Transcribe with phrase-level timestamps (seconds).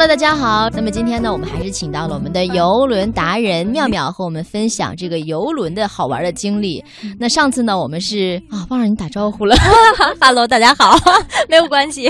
[0.00, 0.70] Hello，大家好。
[0.70, 6.80] 那么今天呢，我们还是请到了我们的游轮达人妙妙和我们分享这个游轮的好玩的经历。
[7.18, 9.56] 那上次呢，我们是啊，忘了你打招呼了。
[10.20, 10.96] Hello，大家好，
[11.48, 12.08] 没有关系。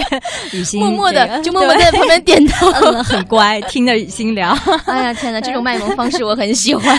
[0.53, 2.71] 雨欣默默的就默默在旁边点头，
[3.03, 4.55] 很乖，听着雨欣聊。
[4.85, 6.95] 哎呀，天哪，这种卖萌方式我很喜欢。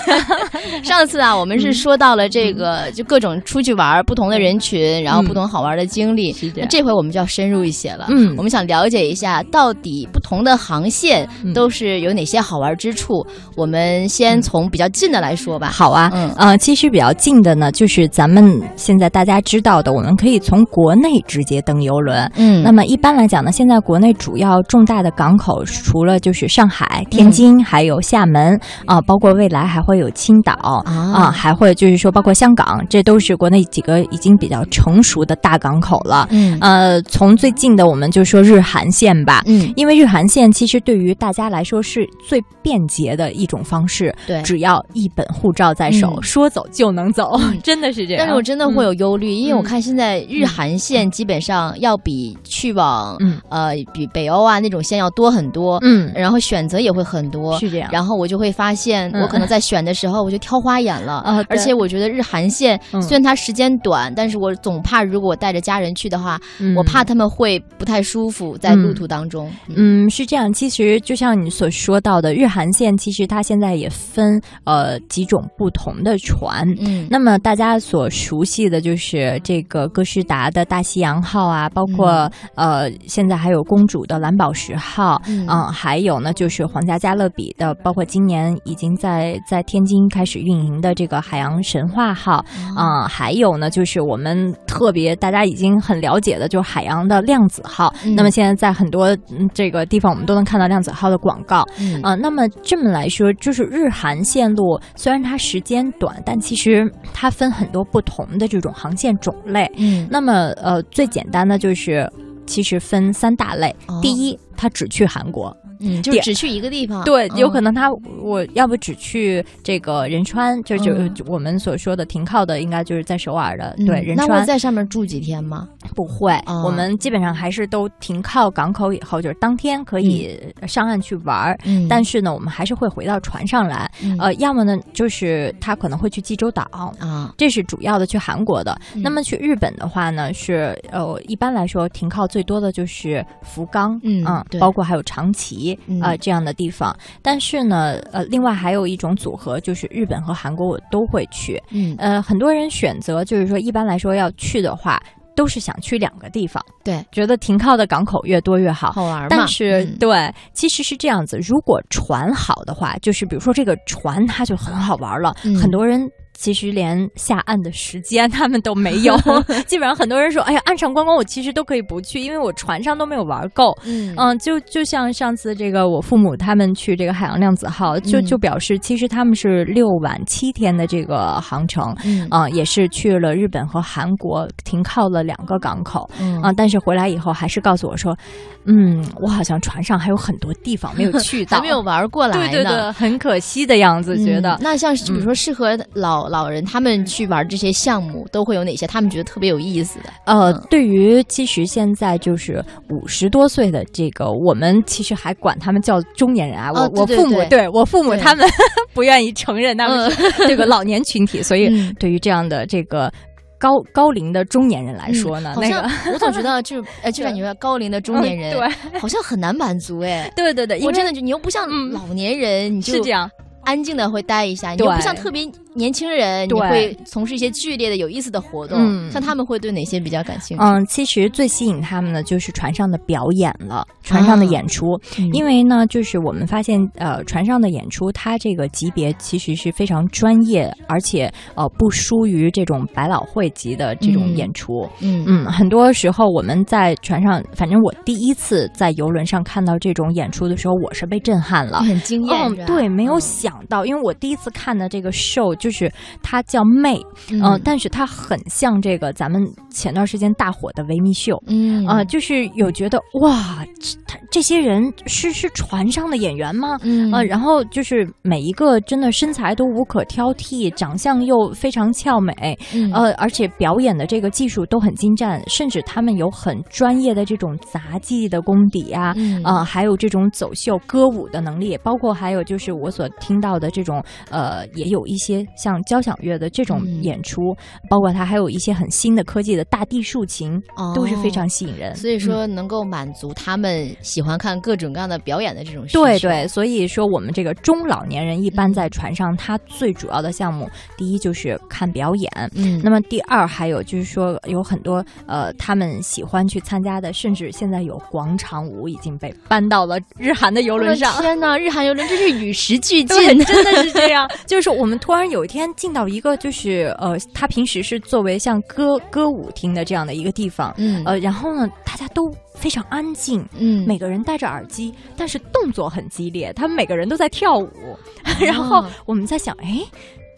[0.84, 6.36] 上次啊，我们是说到了这个，就各种出去玩，不同的人群，然后不同好玩的经历。
[6.56, 8.08] 那这回我们就要深入一些了。
[8.10, 10.58] 嗯，我们想了解一下，到底不同的。
[10.80, 13.26] 航线都是有哪些好玩之处？
[13.54, 15.68] 我们先从比较近的来说吧。
[15.68, 22.32] 好啊，嗯，呃，其实比较近的呢，就是咱们现在大家知道的，我们可以从国内直接登游轮。
[22.38, 30.54] 嗯，那么一般来讲呢，现在国内主要重大的港口，除了就是上海、天津，还有厦门啊，包括未来还会有青岛
[30.86, 36.26] 啊，还会就是说包括香港，这都是国内几个已经比较成熟的大港口了。
[36.32, 39.44] 嗯，呃，从最近的我们就说日韩线吧。
[39.46, 40.50] 嗯，因为日韩线。
[40.60, 48.18] 其实对于大家来说是最便捷的一种方式，对，只要一本护照在手，说走就能走， 真的是这样。
[48.20, 57.90] 但是我真的会有忧虑，因为我看现在日韩线基本上要比去往呃比北欧啊那种线要多很多，嗯，然后选择也会很多，是这样。
[57.90, 66.38] 然后我就会发现，我可能在选的时候我就挑花眼了，而且我觉得日韩线虽然它时间短，但是我总怕如果我带着家人去的话，
[66.76, 69.50] 我怕他们会不太舒服在路途当中。
[69.68, 70.52] 嗯，是这样。
[70.60, 76.68] 其实就像你所说到的，日韩线其实它现在也分呃几种不同的船。
[76.82, 92.44] 嗯，那么大家所熟悉的就是这个哥斯达的大西洋号啊，包括呃现在还有公主的蓝宝石号，嗯，还有呢就是皇家加勒比的，包括今年已经在在天津开始运营的这个海洋神话号，
[92.76, 97.94] 啊，还有呢就是我们特别大家已经很了解的，就是海洋的量子号。
[98.14, 99.16] 那么现在在很多
[99.54, 100.49] 这个地方我们都能。
[100.50, 101.64] 能看到量子号的广告，
[102.02, 109.72] 啊，那么这么来说，就是日韩线路虽然它时间短，但其实它分很多不同的这种航线种类。
[109.78, 112.12] 嗯，那么呃，最简单的就是
[112.48, 115.56] 其实分三大类，第一，它只去韩国。
[115.82, 117.90] 嗯，就只去一个地方，对，有可能他
[118.22, 124.28] 我要不只去这个仁川，就就我们所说的停靠的，应该就是在首尔的，对，仁川。
[124.28, 125.70] 那会在上面住几天吗？
[125.96, 126.34] 不会，
[126.64, 131.58] 我们基本上还是都停靠港口以后，就是当天可以上岸去玩儿，
[131.90, 133.90] 但是呢，我们还是会回到船上来。
[134.20, 138.78] 呃，要么呢，就是他可能会去济州岛啊，这是主要的去韩国的。
[138.96, 144.24] 那么去日本的话呢，是呃，一般来说停靠最多的就是福冈，嗯，
[144.60, 145.78] 包括还有长崎。
[146.02, 151.62] 啊，这样的地方，但是呢，呃，另外还有一种组合，就是日本和韩国我都会去。
[151.72, 155.02] 嗯，呃，很多人选择就是说，一般来说要去的话，
[155.40, 156.62] 都是想去两个地方。
[156.84, 159.28] 对，觉得停靠的港口越多越好，好玩嘛。
[159.30, 166.06] 但是，对，其实是这样子，如果船好的话，就是比如说这个船它就很好玩了，很多人。
[166.40, 169.14] 其实连下岸的时间他们都没有，
[169.68, 174.14] 基本上很多人说：“哎呀，岸上观光我其实都可以不去，因为我船上都没有玩够。”嗯。
[174.16, 186.10] 嗯，就就像上次这个我父母他们去这个海洋量子号，就就表示其实他们是六晚七天的这个航程，嗯，也是去了日本和韩国停靠了两个港口，
[186.42, 188.18] 啊，但是回来以后还是告诉我说
[188.66, 194.58] ：“嗯，我好像船上还有很多地方没有去到， 还没有玩过来，对对对，很可惜的样子，觉得。
[194.62, 196.29] 那像比如说适合老。
[196.30, 198.86] 老人他们去玩这些项目都会有哪些？
[198.88, 200.10] 他们觉得特别有意思的？
[200.26, 206.72] 呃，对于其实现在就是五十多岁的这个，我们其实还管他们叫中年人啊。
[206.72, 208.48] 我我父母对我父母他们
[208.94, 210.12] 不愿意承认他们
[210.48, 213.12] 这个老年群体， 所以对于这样的这个
[213.58, 220.32] 高高龄的中年人来说呢，那个我总觉得就呃就感觉高龄的中年人对好像很难满足哎。
[220.36, 223.30] 对对对，我真的就你又不像老年人，你是这样
[223.66, 225.46] 安静的会待一下，你又不像特别。
[225.74, 229.10] 年轻人，你会从事一些剧烈的、有意思的活动。
[229.12, 230.64] 像他们会对哪些比较感兴趣？
[230.64, 234.86] 嗯，其实最吸引他们的就是船上的表演了，船上的演出。
[235.34, 244.88] 因为呢，就是我们发现，呃，船上的演出，它这个级别其实是非常专业，而且呃，不输于这种百老汇级的这种演出。
[245.02, 252.66] 嗯嗯，很多时候我们在船上，反正我第一次在游轮上看到这种演出的时候，我是被震撼了，很惊艳。
[252.66, 255.70] 对，没有想到，因为我第一次看的这个 show 就。
[255.72, 255.90] 是
[256.22, 257.00] 它叫媚，
[257.32, 261.86] 嗯，但是它很像这个咱们前段时间大火的维密秀，嗯。
[261.86, 263.66] 啊，就是有觉得哇，
[264.06, 266.78] 他这些人是是船上的演员吗？
[266.82, 272.58] 嗯，呃，然后就是每一个真的身材都无可挑剔，长相又非常俏美，
[272.94, 287.56] 呃，而且表演的这个技术都很精湛，甚至他们有很专业的这种杂技的功底啊，啊，还有这种走秀歌舞的能力，包括还有就是我所听到的这种，呃，也有一些像交响乐的这种演出，
[287.90, 290.62] 包括它还有一些很新的科技的大地竖琴，
[290.96, 291.96] 都是非常吸引人。
[291.96, 296.04] 所以说，能够满足他们喜欢看各种各样的表演的这种需求。
[296.04, 311.22] 对对，所以说我们这个中老年人一般在船上，他最主要的项目，第一就是看表演，嗯，那么第二还有就是说有很多呃，他们喜欢去参加的，甚至现在有广场舞已经被搬到了日韩的游轮上。
[311.22, 314.30] 天哪，日韩游轮真是与时俱 进，真的是这样。
[314.46, 322.34] 就是说，我们突然有一天进到一个就是呃，他平时是作为像歌歌舞厅的这样的一个地方，嗯，呃，然后呢，大家都。
[322.60, 327.70] 非常安静，嗯，每个人戴着耳机，但是动作很激烈，他们每个人都在跳舞，
[328.38, 329.82] 然后我们在想，哎。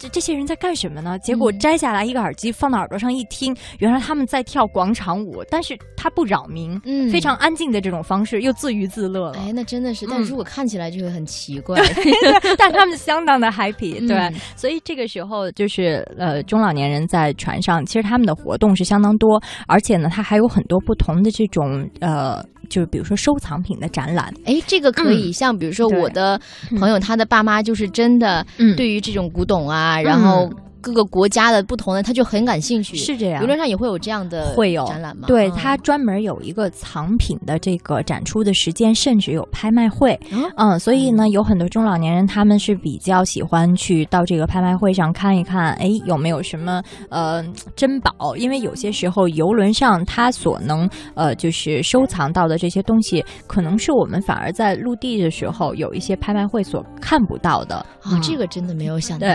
[0.02, 1.16] 这这些人在干什么呢？
[1.20, 9.38] 结果摘下来一个耳机放到耳朵上一听，原来他们在跳广场舞，但是他不扰民，嗯，非常安静的这种方式，又自娱自乐了。
[9.38, 11.80] 哎，那真的是，但如果看起来就会很奇怪，
[12.58, 14.36] 但他们相当的 happy，对。
[14.56, 22.44] 所以这个时候就是呃，中老年人在船上，其实他们的活动是相当多，而且呢，他还有很多不同的这种呃。
[22.72, 26.40] 就是比如说收藏品的展览，哎，这个可以像比如说我的
[26.78, 28.44] 朋友，他的爸妈就是真的
[28.76, 30.50] 对于这种古董啊，然后。
[30.82, 32.96] 各个国家的不同的，他就很感兴趣。
[32.96, 35.28] 是这样，游轮上也会有这样的会有展览吗？
[35.28, 40.18] 对，他专门有一个藏品的这个展出的时间，甚至有拍卖会。
[40.56, 47.42] 嗯，所以呢，有很多中老年人他们是比较喜欢去到这个拍卖会上看一看，哎，有没有什么呃
[47.76, 48.36] 珍宝？
[48.36, 57.76] 因为有些时候游轮上他所能呃就是收藏到的这些东西，可能是我们反而在陆地的时候有一些拍卖会所看不到的。
[58.02, 59.28] 啊，这个真的没有想到，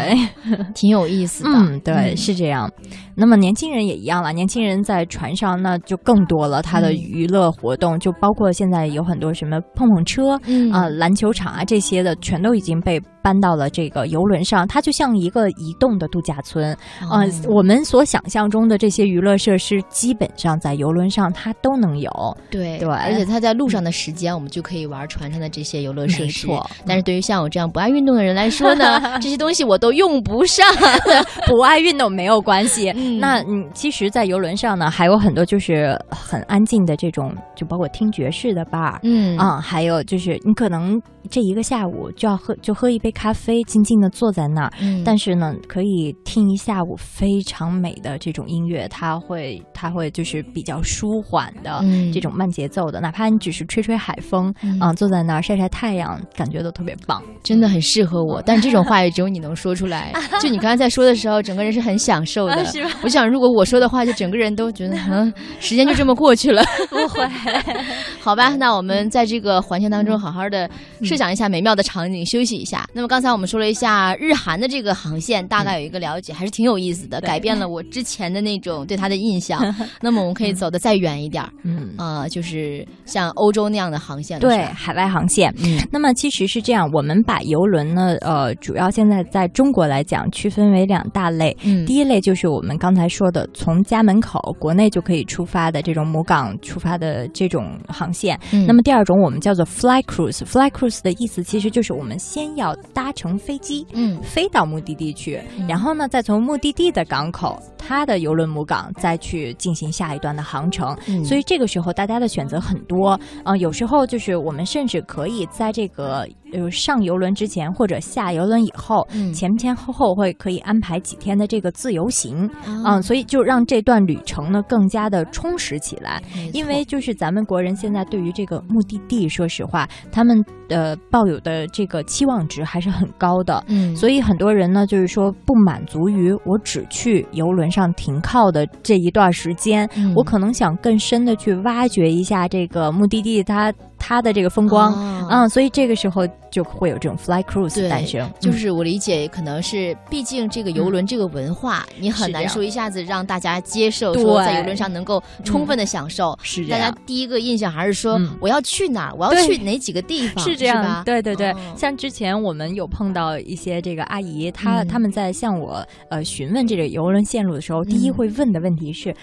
[0.75, 1.36] 挺有意思。
[1.45, 2.69] 嗯，对，是这样。
[3.15, 10.39] 那么年轻人也一样了，年轻人在船上那就更多了，他的娱乐活动就包括现在有很多什么碰碰车
[10.71, 13.01] 啊、篮球场啊这些的，全都已经被。
[13.27, 16.73] 搬到了这个游轮上，它就像一个移动的度假村。
[17.11, 22.09] 嗯，我们所想象中的这些娱乐设施，基本上在游轮上它都能有。
[22.49, 26.47] 对对，而且它在路上的时间，我们就可以玩船上的这些游乐设施。
[26.85, 30.65] 但是对于像我这样不爱运动的人来说呢， 这些东西我都用不上。
[31.47, 32.93] 不爱运动没有关系。
[33.19, 38.97] 那嗯，其实，在游轮上呢，还有很多就是很安静的这种，就包括听爵士的 bar。
[39.03, 43.11] 嗯啊，还有就是你可能这一个下午就要喝，就喝一杯。
[43.17, 44.71] 咖啡，静静的坐在那儿，
[45.03, 51.83] 但是呢，可以听一下午非常美的这种音乐，它会，它会就是比较舒缓的
[52.13, 58.39] 这种慢节奏的，哪怕你只是吹吹海风，啊，坐在那儿晒晒太阳，感觉都特别棒，真的很适合我。
[58.45, 60.13] 但这种话也只有你能说出来。
[60.39, 62.63] 就你刚才在说的时候，整个人是很享受的。
[63.01, 66.63] 我想，如果我说的话，就整个人都觉得， 嗯，时间就这么过去了。
[66.87, 67.27] 不会，
[68.21, 70.69] 好吧，那我们在这个环境当中好好的
[71.01, 72.87] 设想一下美妙的场景，休息一下。
[72.97, 73.07] 那么。
[73.07, 79.73] 刚才我们说了一下日韩的这个航线，大概有一个了解，还是挺有意思的，改变了我之前的那种对它的印象。
[80.01, 85.53] 那么我们可以走得再远一点儿，嗯啊，就是像欧洲那样的航线，对，海外航线。
[85.63, 91.55] 嗯，那么其实是这样，我们把游轮呢，呃，主要现在在中国来讲，区分为两大类。
[91.63, 98.37] 嗯，第一类就是我们刚才说的，从家门口国内就可以出发的这种母港出发的这种航线。
[98.51, 102.75] 嗯，那么第二种我们叫做 fly cruise，fly cruise 的意思其实就是我们先要。
[102.97, 105.39] 搭乘飞机，嗯，飞到目的地去，
[105.69, 110.97] 然后呢，再从目的地的港口，它的游轮母港，再去进行下一段的航程。
[111.23, 113.09] 所以这个时候，大家的选择很多
[113.43, 116.27] 啊，有时候就是我们甚至可以在这个。
[116.53, 126.21] 呃，上游轮之前或者下游轮以后，前前后后会可以安排几天的这个自由行，嗯，所以就让这段旅程呢更加的充实起来。
[126.53, 143.73] 因为就是咱们国人现在对于这个目的地，说实话，他们呃抱有的这个期望值还是很高的，嗯，所以很多人呢就是说不满足于我只去游轮上停靠的这一段时间，我可能想更深的去挖掘一下这个目的地它。
[143.97, 144.93] 它的这个风光，
[145.29, 148.29] 嗯，所以这个时候就会有这种 fly cruise 诞生。
[148.39, 156.37] 就是我理解，可能是毕竟这个游轮这个文化，你很难说一下子让大家接受，说在游轮上能够充分的享受。
[156.43, 160.43] 是大家第一个印象还是说我要去哪儿，我要去哪几个地方？
[160.43, 161.53] 是这样，对对对。
[161.75, 169.13] 像之前我们有碰到一些这个阿姨，她他们在向我呃询问这个游轮线路的时候，第一会问的问题是：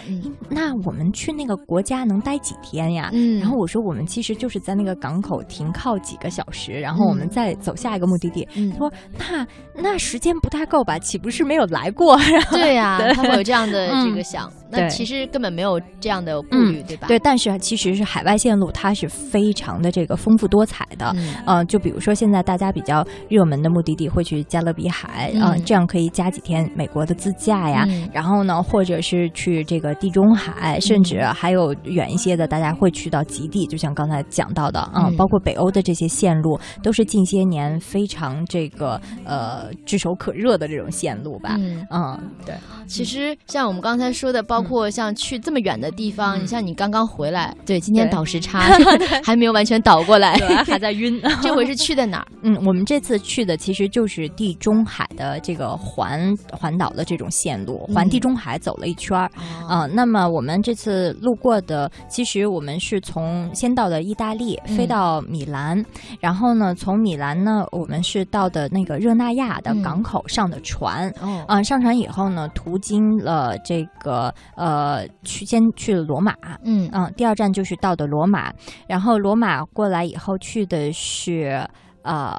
[0.48, 3.10] 那我们去那个国家能待几天呀？
[3.40, 4.63] 然后我说我们其实就是。
[4.64, 8.48] 在那个港口停靠几个小时，然后我们再走下一个目的地。
[8.72, 10.98] 他说：“那那时间不太够吧？
[10.98, 12.18] 岂不是没有来过？”
[12.50, 14.50] 对呀， 他会有这样的这个想。
[14.70, 17.06] 那其实根本没有这样的顾虑，对吧？
[17.06, 21.14] 对，但是其实是海外线路，它是非常的这个丰富多彩的。
[21.46, 27.86] 嗯，就比如说现在大家比较热门的目的地会去加勒比海，嗯，这样可以加几天美国的自驾呀。
[28.12, 41.56] 然后呢，或者是去这个地中海，甚至还有远一些的，大家会去到极地，就像刚才讲到的啊，包括北欧的这些线路，都是近些年非常这个呃炙手可热的这种线路吧。
[41.90, 42.54] 嗯，对。
[42.86, 48.60] 其实像我们刚才说的，包括像去这么远的地方，你像你刚刚回来，对，今天倒时差
[49.24, 50.34] 还没有完全倒过来，
[50.64, 51.20] 还在晕。
[51.42, 52.26] 这回是去的哪儿？
[52.42, 59.30] 嗯，我们这次去的其实就是地中海的这个环环岛的这种线路，环地中海走了一圈儿。
[59.66, 65.84] 啊，那么我们这次路过的，其实我们是从先到的意大利，飞到米兰，
[66.20, 71.08] 然后呢，从米兰呢，我们是到的那个热那亚的港口上的船。
[71.20, 76.34] 哦，啊，上船以后呢，途经了这个呃，去先去了罗马，
[76.64, 76.88] 嗯。
[76.92, 78.52] 嗯，第二站就是到的罗马，
[78.86, 81.66] 然后罗马过来以后去的是
[82.02, 82.38] 呃。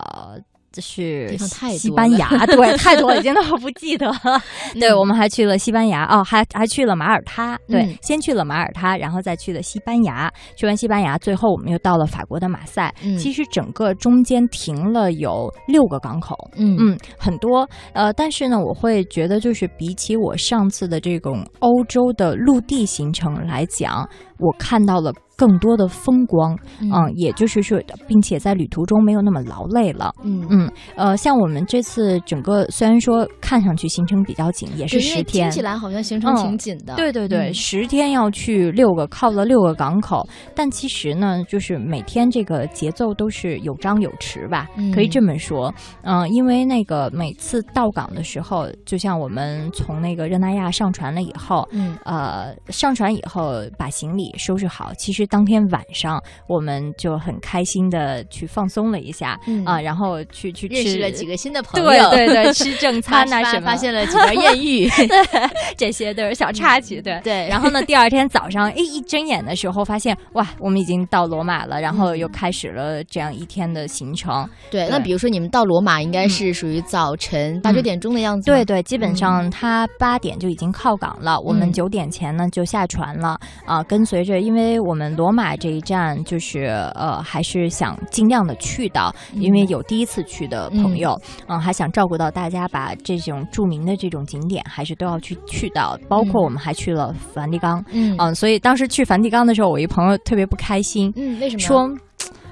[0.81, 1.37] 是
[1.77, 4.41] 西班牙，对，太多了，已经都不记得了。
[4.79, 10.31] 对，我们还去了西班牙，哦，还还去了马耳他，对，先去了马耳他，然后再去了西班牙。
[10.55, 12.93] 去完西班牙，最后我们又到了法国的马赛。
[13.19, 17.67] 其实整个中间停了有六个港口，嗯嗯，很多。
[17.93, 24.07] 呃，但是呢，我会觉得就是比起我上次的这种欧洲的陆地行程来讲，
[24.39, 25.11] 我看到了。
[25.35, 30.45] 更多的风光，嗯，也就是说，并且在旅途中没有那么劳累了，嗯。
[30.49, 40.25] 嗯，呃，像我们这次整个虽然说看上去行程比较紧，也是十天，听起来好像行程挺紧的，对对对，十天要去六个，靠了六个港口，
[40.55, 45.73] 但其实呢，就是每天这个节奏都是有张有弛吧，可以这么说，
[46.03, 55.24] 嗯，因为那个每次到港的时候，就像我们从那个热那亚上船了以后，嗯，呃，上船以后把行李收拾好，其实。
[55.27, 64.89] 当天晚上，我们就很开心的去放松了一下啊，然后去去认识了几个新的朋友，对对对，吃正餐 啊什么，发现了几条艳遇，
[65.77, 67.19] 这些都是小插曲，对。
[67.23, 67.47] 对。
[67.47, 74.47] 然后呢，第二天早上，哎，一睁眼的时候发现，哇，我们已经到罗马了，然后又开始了这样一天的行程。
[74.69, 85.14] 对，那比如说你们到罗马应该是属于早晨八九点钟的样子，对对，基本上他八点就已经靠港了，我们九点前呢就下船了啊，跟随着，因为我们。
[85.15, 101.59] 罗马这一站就是呃，还是想尽量的去到，因为有第一次去的朋友，嗯，还想照顾到大家，把这种著名的这种景点还是都要去去到，包括我们还去了梵蒂冈，嗯，所以当时去梵蒂冈的时候，我一朋友特别不开心，嗯，为什么？
[101.59, 101.89] 说。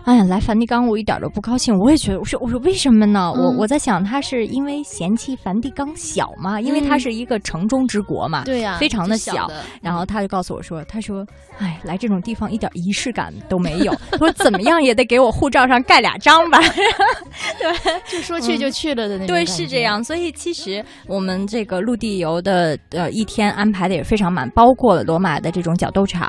[0.05, 1.73] 哎呀，来梵蒂冈我一点都不高兴。
[1.77, 3.31] 我也觉得，我说我说为什么呢？
[3.31, 6.59] 我我在想，他是因为嫌弃梵蒂冈小嘛？
[6.59, 9.49] 因为它是一个城中之国嘛，对呀，非常的小。
[9.81, 11.25] 然后他就告诉我说：“他说，
[11.57, 13.93] 哎，来这种地方一点仪式感都没有。
[14.19, 16.59] 说怎么样也得给我护照上盖俩章吧。
[17.59, 17.73] ”对，
[18.11, 19.27] 就说去就去了的那种。
[19.27, 20.03] 对，是这样。
[20.03, 26.27] 所以其实我们这个陆地游的呃一天安排的也非常满，包括罗马的这种角斗场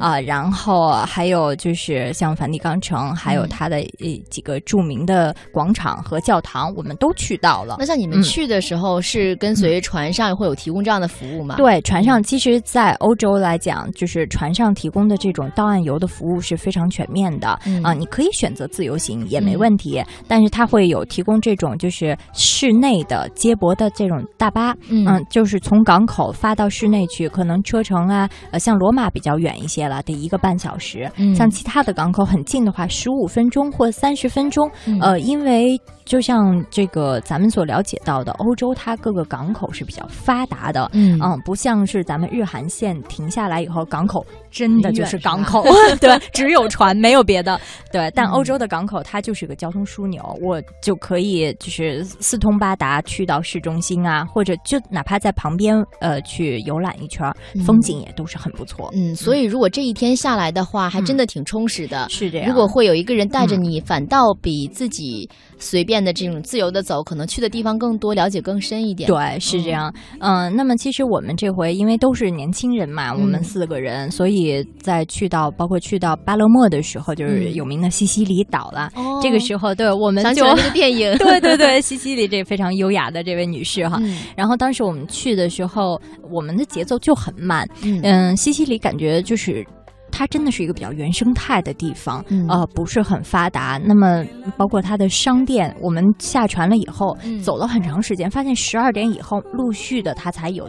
[0.00, 3.11] 啊，然后还有就是像梵蒂冈城。
[3.14, 7.76] 还有它的呃几个著名的广场和教堂，我们都去到了。
[7.78, 11.56] 那像你们去的时候，是跟随船上会有提供这样的服务吗？
[11.56, 17.92] 对，船上其实，在欧洲来讲，就是船上提供的这种到岸游的服务是非常全面的啊。
[17.92, 31.10] 你可以选择自由行也没问题，但是它会有提供这种就是室内的接驳的这种大巴，嗯，就是从港口发到室内去，可能车程啊，呃，像罗马比较远一些了，得一个半小时。
[31.34, 35.80] 像其他的港口很近的话，十五分钟或三十分钟，呃，因为。
[36.04, 45.64] 就像这个咱们所了解到的，欧洲它各个港口是比较发达的，嗯，不像是咱们日韩线停下来以后，港口真的就是港口，
[46.00, 47.58] 对，只有船没有别的，
[47.92, 48.10] 对。
[48.16, 57.32] 但欧洲的港口它就是个交通枢纽，我就可以就是四通八达去到市中心啊，或者就哪怕在旁边呃去游览一圈，
[57.64, 58.90] 风景也都是很不错。
[58.92, 62.08] 嗯，所以如果这一天下来的话，还真的挺充实的。
[62.10, 62.48] 是这样。
[62.48, 65.26] 如果会有一个人带着你，反倒比自己
[65.58, 66.02] 随便。
[66.02, 69.06] 的这种自由的走，可能去的地方更多，了解更深一点。
[69.06, 69.94] 对，是这样。
[70.18, 78.90] 嗯，那么其实我们这回因为都是年轻人嘛，我们四个人，所以在去到包括去到巴勒莫的时候，就是有名的西西里岛了。
[79.22, 81.16] 这个时候，对我们想起了那个电影。
[81.22, 84.00] 对对对，西西里这非常优雅的这位女士哈。
[84.34, 86.00] 然后当时我们去的时候，
[86.32, 87.68] 我们的节奏就很慢。
[87.82, 89.64] 嗯，西西里感觉就是。
[90.12, 93.80] 它真的是一个比较原生态的地方，呃，不是很发达。
[93.82, 94.24] 那么
[94.56, 100.68] 包括它的商店，我们下船了以后，走了很长时间，发现十二点以后陆续的它才有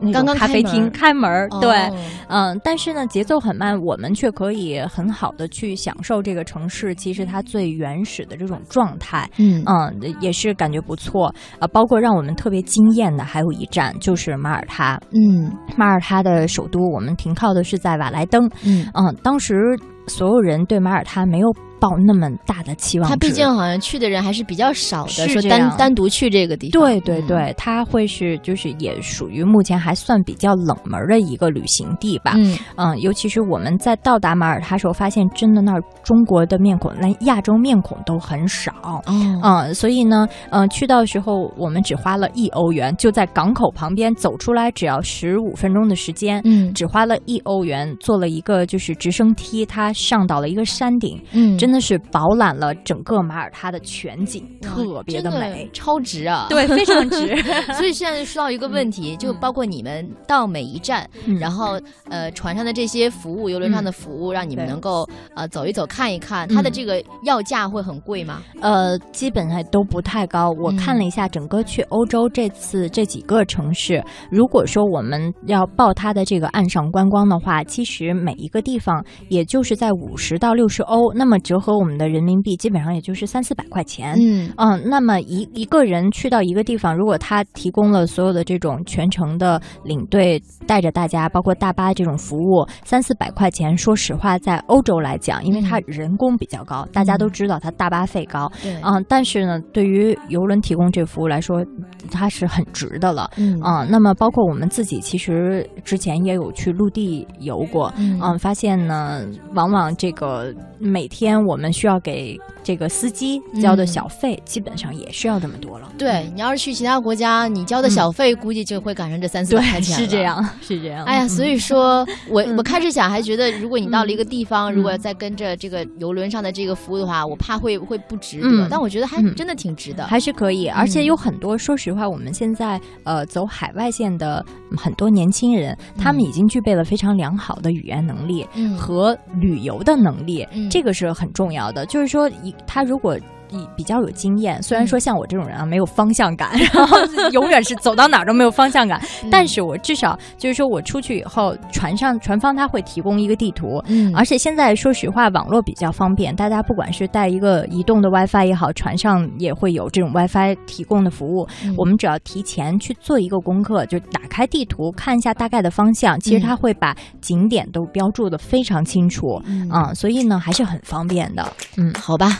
[0.00, 1.48] 那个咖啡厅开门。
[1.60, 1.90] 对，
[2.28, 9.30] 嗯，但是呢，节奏很慢，我们却可以很好的去享受这个城市，其实它最原始的这种状态。
[9.38, 11.66] 嗯嗯，也是感觉不错啊。
[11.68, 15.00] 包括让我们特别惊艳的还有一站就是马耳他。
[15.12, 18.50] 嗯，马耳他的首都，我们停靠的是在瓦莱登。
[18.64, 18.79] 嗯。
[18.94, 21.48] 嗯，当时所有人对马耳他没有。
[21.80, 32.34] 抱那么大的期望，他毕竟好像去的人还是比较少的，说单单独去这个地方，对对对，他会是就是也属于目前还算比较冷门的一个旅行地吧。
[32.36, 39.02] 嗯嗯，尤其是我们在到达马耳他时候，发现真的那儿中国的面孔，连亚洲面孔都很少。
[39.06, 46.42] 嗯，所以呢，嗯，去到时候我们只花了一欧元，就在港口旁边走出来，只要十五分钟的时间。
[46.44, 51.18] 嗯，只花了一欧元，坐了一个就是直升梯，它上到了一个山顶。
[51.32, 51.69] 嗯，真。
[51.70, 56.46] 真的是饱览了整个马耳他的全景，特别的美，超值啊！
[56.50, 57.40] 对，非常值。
[57.74, 61.08] 所以现在说到一个问题，就包括你们到每一站，
[61.38, 68.42] 然后呃，船上的这些服务，游轮上的服务，让你们能够呃走一走、看一看，它的这个要价会很贵吗？
[68.60, 70.50] 呃，基本上都不太高。
[70.60, 81.59] 我看了一下，整个去欧洲这次这几个城市，如果说我们要报它的这个岸上观光的话，其实每一个地方也就是在五十到六十欧，那么折。
[81.60, 84.50] 和我们的人民币基本上也就是三四百块钱，嗯。
[84.56, 101.64] 嗯，那么一一个人去到一个地方，如果他提供了所有的这种全程的领队带着大家，包括大巴这种服务，三四百块钱，说实话，在欧洲来讲，因为它人工比较高，大家都知道它大巴费高，对，嗯，但是呢，对于游轮提供这服务来说，
[102.10, 103.58] 它是很值的了，嗯，
[103.90, 111.40] 那么包括我们自己，其实之前也有去陆地游过，嗯，发现呢，往往这个每天。
[111.40, 115.90] 我们需要给这个司机交的小费，基本上也是要这么多了。
[115.98, 119.96] 对你要是去其他国家，你交的小费估计就会赶上这三四百块钱。
[119.96, 121.04] 是这样， 是这样。
[121.04, 128.68] 哎呀，所以说我我开始想，还觉得如果你到了一个地方，如果再跟着这个游轮上的这个服务的话，我怕会会不值得。
[128.70, 130.68] 但我觉得还真的挺值得，还是可以。
[130.68, 134.44] 而且有很多，说实话，我们现在呃走海外线的
[134.76, 138.46] 很多年轻人，他们已经具备了非常良好的语言能力
[138.78, 141.30] 和旅游的能力，这个是很。
[141.32, 143.18] 重重要的就是说，一他如果。
[143.50, 146.96] 比比较有经验，虽然说像我这种人啊没有方向感，然后
[147.32, 172.38] 永远是走到哪儿都没有方向感，但是我至少就是说我出去以后，船上船方他会提供一个地图，嗯，而且现在说实话网络比较方便，大家不管是带一个移动的 WiFi 也好，船上也会有这种 WiFi 提供的服务，我们只要提前去做一个功课，就打开地图看一下大概的方向，其实他会把景点都标注的非常清楚，嗯，所以呢还是很方便的，嗯，好吧。